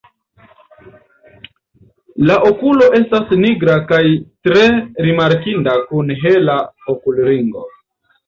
La 2.29 2.37
okulo 2.51 2.87
estas 3.01 3.35
nigra 3.43 3.75
kaj 3.93 4.01
tre 4.49 4.63
rimarkinda 5.09 5.75
kun 5.91 6.11
hela 6.25 6.57
okulringo. 6.95 7.63